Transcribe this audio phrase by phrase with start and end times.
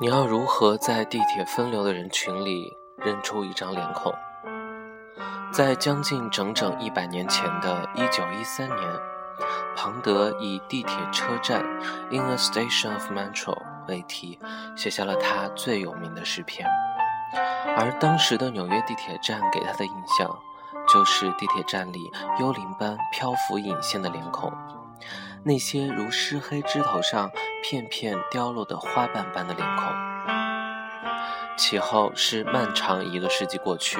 [0.00, 4.14] 你要如何在地铁分流的人群里认出一张脸孔？
[5.52, 8.78] 在将近整整一百年前的一九一三年，
[9.74, 11.64] 庞德以“地铁车站
[12.12, 14.38] ”（In a station of metro） 为题，
[14.76, 16.64] 写下了他最有名的诗篇。
[17.76, 20.38] 而当时的纽约地铁站给他的印象，
[20.88, 21.98] 就是地铁站里
[22.38, 24.52] 幽灵般漂浮隐现的脸孔。
[25.44, 27.30] 那些如湿黑枝头上
[27.62, 29.86] 片片凋落的花瓣般的脸孔。
[31.56, 33.98] 其后是漫长一个世纪过去，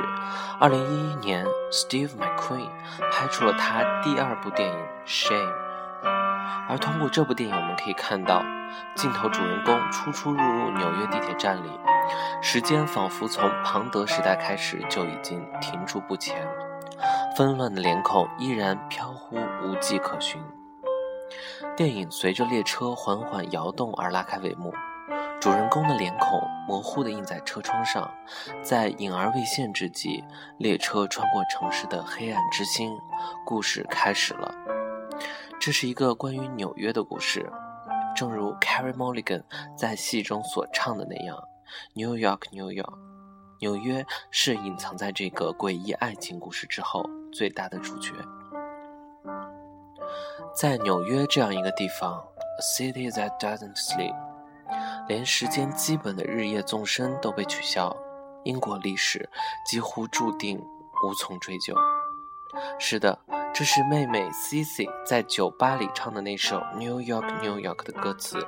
[0.60, 2.68] 二零一一年，Steve McQueen
[3.10, 5.34] 拍出了他第二部电影《Shame》，
[6.68, 8.42] 而通过这部电影，我们可以看到，
[8.94, 11.68] 镜头主人公出出入入纽约地铁站里，
[12.40, 16.46] 时间仿佛从庞德时代开始就已经停住不前，
[17.36, 20.40] 纷乱的脸孔依然飘忽无迹可寻。
[21.78, 24.74] 电影随着列车缓缓摇动而拉开帷幕，
[25.40, 28.12] 主人公的脸孔模糊地印在车窗上。
[28.64, 30.24] 在隐而未现之际，
[30.58, 32.90] 列车穿过城市的黑暗之心，
[33.46, 34.52] 故事开始了。
[35.60, 37.48] 这是一个关于纽约的故事，
[38.16, 39.44] 正如 Carey Mulligan
[39.76, 41.38] 在戏中所唱的那样
[41.94, 42.98] ：“New York, New York，
[43.60, 48.10] 纽约是隐藏在这个诡异爱情故事之后最大的主角。”
[50.58, 52.20] 在纽约这样一个地方
[52.58, 54.12] ，a city that doesn't sleep，
[55.06, 57.96] 连时间基本的日夜纵深都被取消，
[58.42, 59.30] 英国历史
[59.64, 61.72] 几乎注定无从追究。
[62.76, 63.16] 是的，
[63.54, 68.44] 这是妹妹 Cici 在酒吧里唱的那首《New York, New York》的歌词。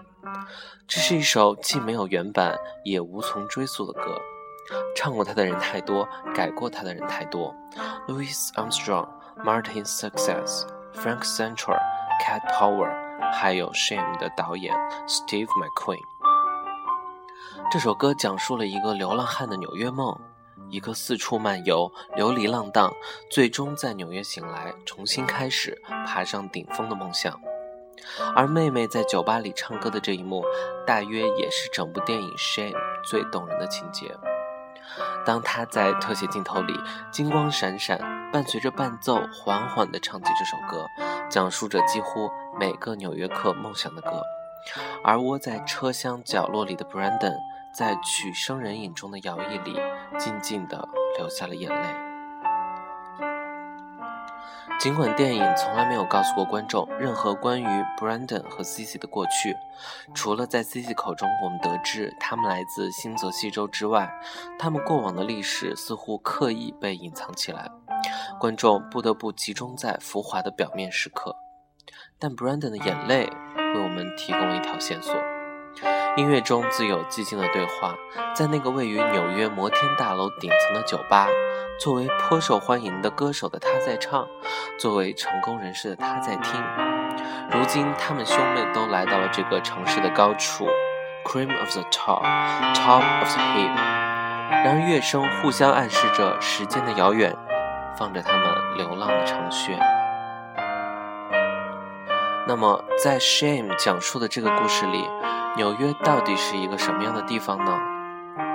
[0.88, 4.20] 这是一首既没有原版也无从追溯的歌，
[4.96, 7.54] 唱过它的人太多，改过它的人太多。
[8.08, 9.06] Louis Armstrong、
[9.44, 11.78] Martin Success、Frank Sinatra。
[12.20, 12.92] Cat Power，
[13.32, 14.74] 还有 Shame 的导演
[15.06, 15.98] Steve McQueen。
[17.72, 20.14] 这首歌讲述了一个流浪汉的纽约梦，
[20.68, 22.92] 一个四处漫游、流离浪荡，
[23.30, 27.40] 最终在纽约醒来、重新开始、爬上顶峰的梦想。
[28.34, 30.44] 而妹妹在酒吧里唱歌的这一幕，
[30.86, 34.14] 大约也是整部电影 Shame 最动人的情节。
[35.24, 36.78] 当她在特写镜头里
[37.10, 37.98] 金光闪闪，
[38.32, 40.86] 伴随着伴奏缓缓地唱起这首歌。
[41.28, 44.22] 讲述着几乎每个纽约客梦想的歌，
[45.04, 47.36] 而窝在车厢角落里的 Brandon
[47.72, 49.80] 在取声人影中的摇曳里，
[50.18, 51.88] 静静地流下了眼泪。
[54.80, 57.66] 尽管电影从来没有告诉过观众任何关于
[57.98, 59.54] Brandon 和 Cici 的过去，
[60.14, 64.10] 除了在 Cici 口中我们得知他们来自新泽西州之外，
[64.58, 67.70] 他们过往的历史似乎刻意被隐藏起来。
[68.38, 71.36] 观众不得不集中在浮华的表面时刻，
[72.18, 75.14] 但 Brandon 的眼泪为我们提供了一条线索。
[76.16, 77.94] 音乐中自有寂静的对话，
[78.34, 81.28] 在那个位于纽约摩天大楼顶层的酒吧，
[81.78, 84.26] 作为颇受欢迎的歌手的他在唱，
[84.78, 86.60] 作为成功人士的他在听。
[87.52, 90.66] 如今，他们兄妹都来到了这个城市的高处
[91.24, 93.74] ，Cream of the top，Top of the hill。
[94.64, 97.32] 然而，乐声互相暗示着时间的遥远。
[98.00, 99.78] 放着他们流浪的长靴。
[102.48, 105.06] 那么，在《Shame》讲述的这个故事里，
[105.54, 107.78] 纽约到底是一个什么样的地方呢？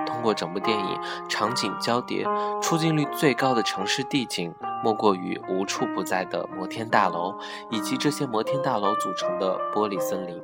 [0.07, 2.25] 通过整部电影，场景交叠，
[2.59, 4.51] 出镜率最高的城市地景，
[4.83, 7.35] 莫过于无处不在的摩天大楼，
[7.69, 10.41] 以及这些摩天大楼组成的玻璃森林。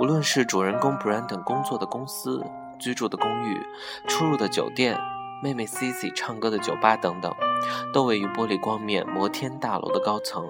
[0.00, 2.42] 无论是主人公 Brandon 工作的公司、
[2.78, 3.60] 居住的公寓、
[4.08, 4.98] 出入的酒店。
[5.42, 7.34] 妹妹 Cici 唱歌的酒吧等等，
[7.92, 10.48] 都位于玻璃光面摩天大楼的高层，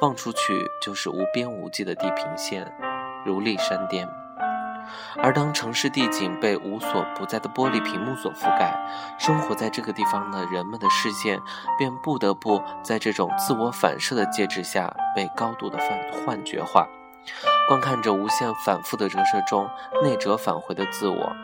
[0.00, 2.74] 望出去就是无边无际的地平线，
[3.24, 4.08] 如立山巅。
[5.16, 8.74] 而当城市地景被无所不在的玻璃屏幕所覆盖，
[9.16, 11.38] 生活在这个地方的人们的视线
[11.78, 16.88] 便不得不在这种自我反射的介质下被高度的幻幻觉化，
[17.68, 19.68] 观看着无限反复的折射中
[20.02, 21.36] 内折返回的自我。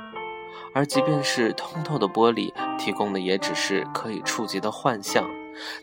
[0.75, 5.29] 而即便是通透的玻璃，提供的也只是可以触及的幻象。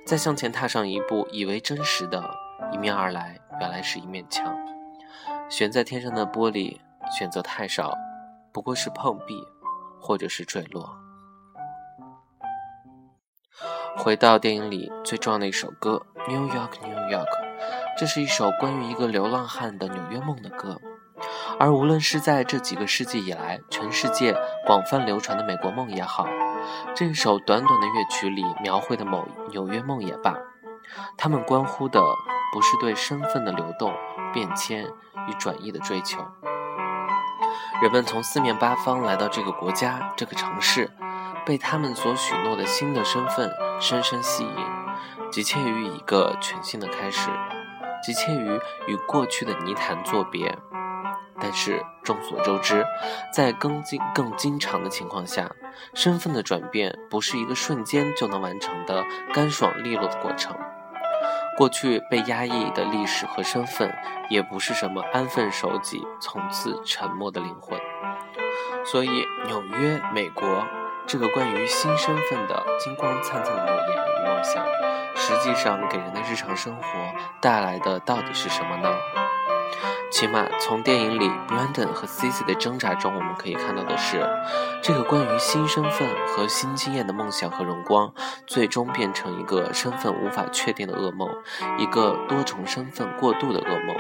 [0.06, 2.36] 再向前踏上一步，以为真实的，
[2.74, 4.58] 迎面而来，原来是一面墙。
[5.48, 6.80] 悬在天上的玻璃，
[7.16, 7.94] 选择太少，
[8.52, 9.44] 不过是碰壁，
[10.02, 10.98] 或者是坠落。
[13.96, 17.26] 回到电影里最重要的一首歌《New York, New York》，
[17.98, 20.80] 这是一首关于一个流浪汉的纽约梦的歌。
[21.58, 24.36] 而无论是在这几个世纪以来，全世界
[24.66, 26.28] 广泛流传的美国梦也好，
[26.94, 30.36] 这首短短的乐曲里描绘的某纽约梦也罢，
[31.18, 32.02] 他们关乎的
[32.54, 33.94] 不是对身份的流动、
[34.34, 34.86] 变迁
[35.28, 36.20] 与转移的追求，
[37.82, 40.90] 人们从四面八方来到这个国家、这个城市，
[41.46, 44.66] 被他们所许诺的新的身份深深吸引，
[45.32, 47.30] 急切于一个全新的开始，
[48.04, 50.58] 急切于与过去的泥潭作别。
[51.42, 52.86] 但是众所周知，
[53.34, 55.50] 在更经更经常的情况下，
[55.94, 60.56] 身份的转变不是一个瞬间就能完成的干爽利落的过程。
[61.58, 63.94] 过去被压抑的历史和身份，
[64.30, 67.78] 也不是什么安分守己、从此沉默的灵魂。
[68.86, 70.66] 所以，纽约，美国，
[71.06, 74.66] 这个关于新身份的金光灿灿的诺言与梦想，
[75.16, 76.84] 实际上给人的日常生活
[77.42, 78.90] 带来的到底是什么呢？
[80.12, 84.28] 起码从电影里 Brandon 和 Cici 的挣扎中，我们可以看到的是，
[84.82, 88.12] 这个关于新身份和新经验的梦想和荣光，
[88.48, 91.30] 最终变成一个身份无法确定的噩梦，
[91.78, 93.96] 一个多重身份过渡的噩梦。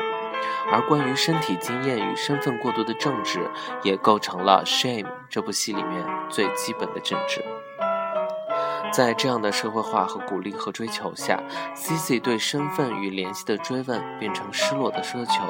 [0.72, 3.50] 而关于身体经验与身份过渡的政治，
[3.84, 7.44] 也构成了《Shame》这部戏里面最基本的政治。
[8.92, 11.42] 在这样的社会化和鼓励和追求下
[11.76, 15.44] ，Cici 对身份与联系的追问变成失落的奢求，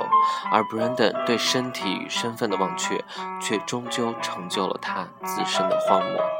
[0.52, 3.04] 而 Brandon 对身体与身份的忘却，
[3.42, 6.39] 却终究成就了他自身的荒漠。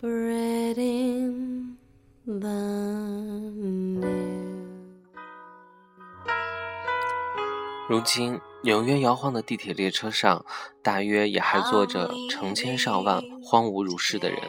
[0.00, 1.76] Spreading
[2.24, 2.48] the。
[7.86, 10.44] 如今，纽约摇晃的地铁列车上，
[10.82, 14.40] 大约也还坐着成千上万荒芜如是的人。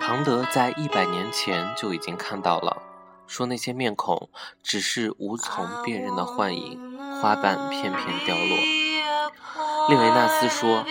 [0.00, 2.82] 庞德在一百年前就已经看到了，
[3.28, 4.28] 说那些面孔
[4.64, 8.56] 只是无从辨认的幻影，花瓣片片凋落。
[9.88, 10.84] 列维纳斯说。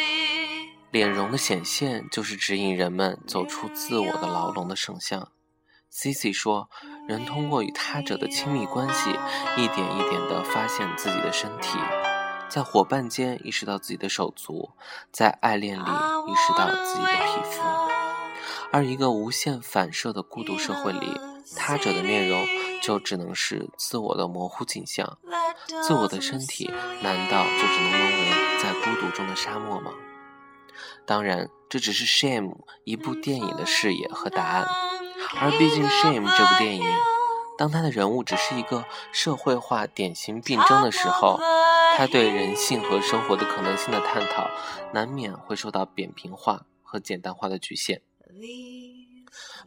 [0.91, 5.29] 脸容的显现，就是指引人们走出自我的牢笼的圣像。
[5.91, 6.69] Cici 说，
[7.07, 9.09] 人通过与他者的亲密关系，
[9.57, 11.77] 一点一点地发现自己的身体，
[12.49, 14.71] 在伙伴间意识到自己的手足，
[15.11, 17.61] 在爱恋里意识到自己的皮肤。
[18.71, 21.19] 而一个无限反射的孤独社会里，
[21.55, 22.45] 他者的面容
[22.81, 25.17] 就只能是自我的模糊景象。
[25.81, 26.69] 自我的身体，
[27.01, 28.31] 难道就只能沦为
[28.61, 29.91] 在孤独中的沙漠吗？
[31.05, 32.49] 当然，这只是《Shame》
[32.83, 34.67] 一部电影的视野和答案。
[35.39, 36.83] 而毕竟，《Shame》这部电影，
[37.57, 41.39] 当他的人物只是一个社会化典型病症的时候，
[41.97, 44.49] 他对人性和生活的可能性的探讨，
[44.93, 48.01] 难免会受到扁平化和简单化的局限。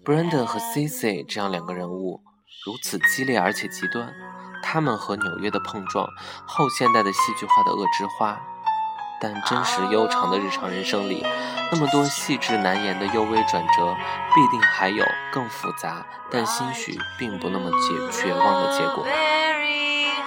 [0.05, 2.23] Brandon 和 Cici 这样两个人物，
[2.65, 4.15] 如此激烈而且极端，
[4.63, 6.07] 他们和纽约的碰撞，
[6.47, 8.41] 后现代的戏剧化的恶之花。
[9.21, 11.27] 但真实悠长的日常人生里，
[11.73, 13.97] 那么多细致难言的幽微转折，
[14.35, 19.05] 必定还有更复杂但兴许并不那么绝绝望的结果。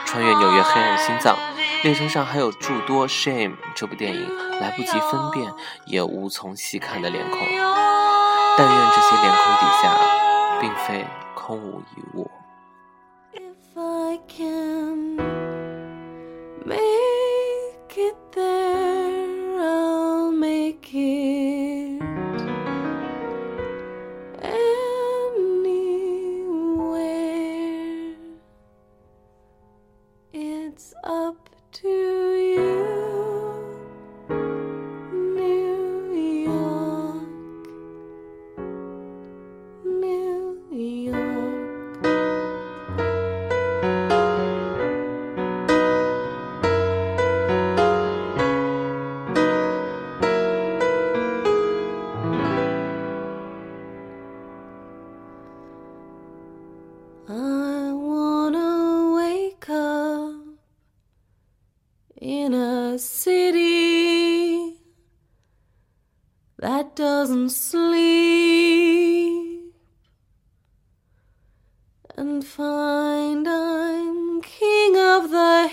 [0.05, 1.37] 穿越纽约黑暗心脏，
[1.83, 5.49] 列车上还有诸多《Shame》这部电影来不及分辨
[5.85, 7.39] 也无从细看的脸孔。
[8.57, 9.97] 但愿这些脸孔底下，
[10.59, 12.29] 并非空无一物。
[13.33, 15.30] I wanna
[66.95, 68.01] doesn't sleep.
[72.17, 75.67] And find I'm king of the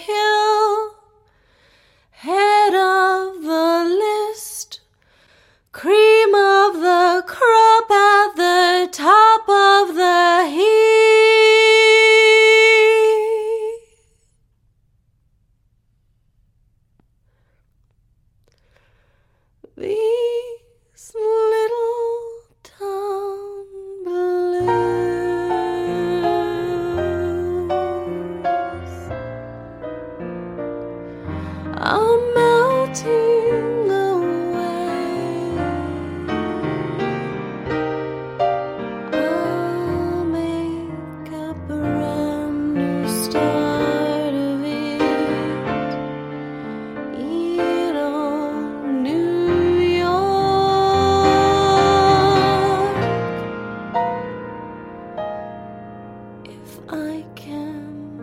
[56.79, 58.23] if I can.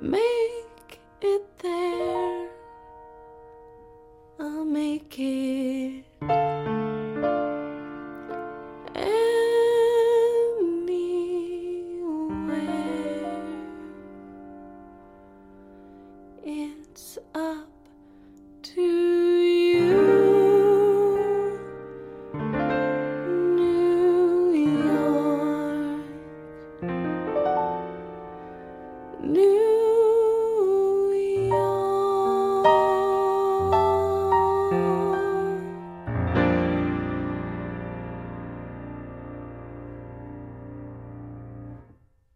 [0.00, 0.35] Maybe